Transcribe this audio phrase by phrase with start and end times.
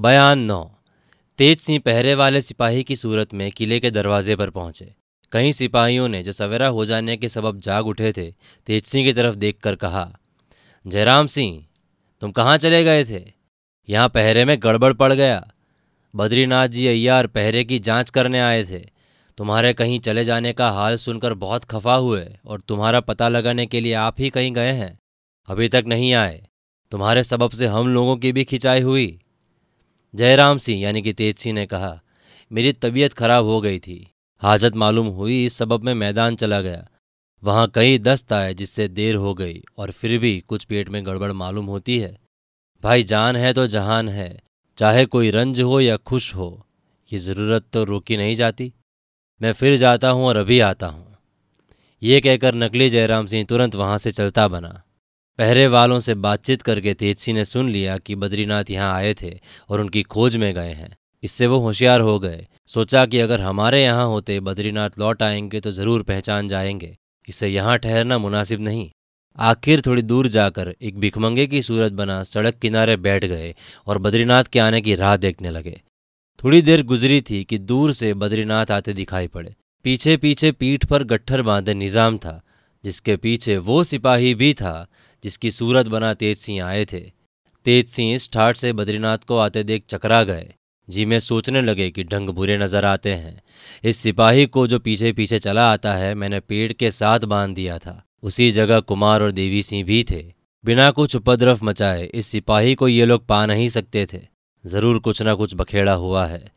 [0.00, 0.70] बयान नौ।
[1.38, 4.94] तेज सिंह पहरे वाले सिपाही की सूरत में किले के दरवाजे पर पहुँचे।
[5.32, 8.30] कई सिपाहियों ने जो सवेरा हो जाने के सबब जाग उठे थे,
[8.66, 10.18] तेज सिंह की तरफ़ देखकर कहा,
[10.86, 11.66] जयराम सिंह,
[12.20, 13.32] तुम कहाँ चले गए थे?
[13.88, 15.52] यहाँ पहरे में गड़बड़ पड़ गया।
[16.16, 18.80] बद्रीनाथ जी अय्यार पहरे की जाँच करने आए थे।
[19.38, 23.80] तुम्हारे कहीं चले जाने का हाल सुनकर बहुत खफा हुए और तुम्हारा पता लगाने के
[23.80, 24.98] लिए आप ही कहीं गए हैं।
[25.48, 26.46] अभी तक नहीं आए।
[26.90, 29.20] तुम्हारे सबब से हम लोगों की भी खिंचाई हुई।
[30.14, 31.98] जयराम सिंह, यानी कि तेज सिंह ने कहा,
[32.50, 34.04] मेरी तबीयत खराब हो गई थी।
[34.42, 36.86] हाजत मालूम हुई इस सबब में मैदान चला गया।
[37.42, 41.32] वहाँ कई दस्त आए जिससे देर हो गई और फिर भी कुछ पेट में गड़बड़
[41.32, 42.16] मालूम होती है।
[42.82, 44.42] भाई जान है तो जहान है,
[44.78, 46.66] चाहे कोई रंज हो या खुश हो,
[47.10, 48.72] ये ज़रूरत तो रोकी नहीं जाती।
[49.40, 51.06] मैं फिर जाता हूँ और अभी आता हूँ।
[52.02, 54.82] ये कहकर नकली जयराम सिंह तुरंत वहाँ से चलता बना।
[55.38, 59.30] पहरे वालों से बातचीत करके तेजसी ने सुन लिया कि बद्रीनाथ यहाँ आए थे
[59.68, 60.90] और उनकी खोज में गए हैं।
[61.22, 65.70] इससे वो होशियार हो गए। सोचा कि अगर हमारे यहाँ होते, बद्रीनाथ लौट आएँगे तो
[65.70, 66.96] ज़रूर पहचान जाएँगे।
[67.28, 68.90] इसे यहाँ ठहरना मुनासिब नहीं।
[69.38, 73.54] आखिर थोड़ी दूर जाकर एक भिखमंगे की सूरत बना सड़क किनारे बैठ गए
[73.86, 75.80] और बद्रीनाथ के आने की राह देखने लगे।
[76.44, 81.04] थोड़ी देर गुजरी थी कि दूर से बद्रीनाथ आते दिखाई पड़े। पीछे पीछे पीठ पर
[81.04, 82.40] गट्ठर बांधे निज़ाम था,
[82.84, 84.86] जिसके पीछे वो सिपाही भी था।
[85.24, 87.00] जिसकी सूरत बना तेज सिंह आए थे।
[87.64, 90.54] तेज सिंह इस ठाठ से बद्रीनाथ को आते देख चकरा गए।
[90.88, 93.42] जी में सोचने लगे कि ढंग बुरे नज़र आते हैं।
[93.84, 97.78] इस सिपाही को जो पीछे पीछे चला आता है, मैंने पेड़ के साथ बाँध दिया
[97.78, 100.22] था। उसी जगह कुमार और देवी सिंह भी थे।
[100.64, 104.20] बिना कुछ उपद्रव मचाए इस सिपाही को ये लोग पा नहीं सकते थे।
[104.66, 106.52] ज़रूर कुछ ना कुछ बखेड़ा हुआ है।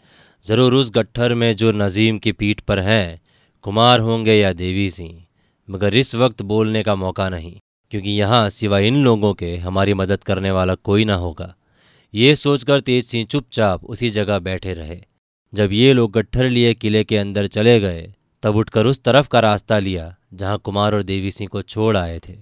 [0.45, 3.21] ज़रूर उस गट्ठर में जो नजीम की पीठ पर हैं,
[3.61, 5.23] कुमार होंगे या देवी सिंह।
[5.69, 7.59] मगर इस वक्त बोलने का मौका नहीं।
[7.91, 11.53] क्योंकि यहाँ सिवाय इन लोगों के हमारी मदद करने वाला कोई ना होगा।
[12.13, 14.99] ये सोचकर तेज सिंह चुपचाप उसी जगह बैठे रहे।
[15.53, 19.39] जब ये लोग गट्ठर लिए किले के अंदर चले गए, तब उठकर उस तरफ़ का
[19.39, 22.33] रास्ता लिया, जहाँ कुमार और देवी सिंह को छोड़ आए थे।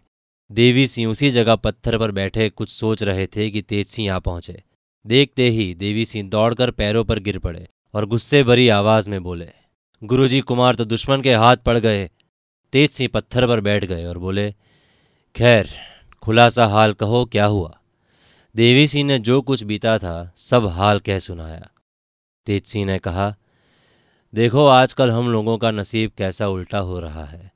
[0.51, 4.19] देवी सिंह उसी जगह पत्थर पर बैठे कुछ सोच रहे थे कि तेज सिंह आ
[4.19, 4.61] पहुँचे।
[5.05, 9.49] देखते ही देवी सिंह दौड़कर पैरों पर गिर पड़े और गुस्से भरी आवाज़ में बोले,
[10.01, 12.09] गुरुजी, कुमार तो दुश्मन के हाथ पड़ गए।
[12.73, 14.53] तेज सिंह पत्थर पर बैठ गए और बोले
[15.35, 15.69] खैर,
[16.23, 17.79] खुलासा हाल कहो, क्या हुआ?
[18.55, 21.69] देवी सिंह ने जो कुछ बीता था, सब हाल कह सुनाया।
[22.45, 23.35] तेज सिंह ने कहा,
[24.33, 27.51] देखो, आजकल हम लोगों का नसीब कैसा उल्टा हो रहा है।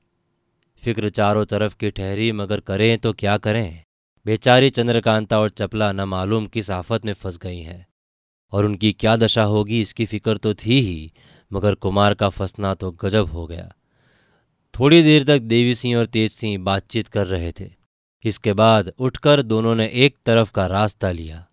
[0.83, 3.83] फ़िक्र चारों तरफ़ की ठहरी, मगर करें तो क्या करें?
[4.25, 7.87] बेचारी चंद्रकांता और चपला न मालूम किस आफत में फंस गई हैं।
[8.51, 11.11] और उनकी क्या दशा होगी, इसकी फ़िक्र तो थी ही,
[11.53, 13.73] मगर कुमार का फंसना तो गजब हो गया।
[14.79, 17.69] थोड़ी देर तक देवी सिंह और तेज सिंह बातचीत कर रहे थे।
[18.23, 21.47] इसके बाद उठकर दोनों ने एक तरफ़ का रास्ता लिया।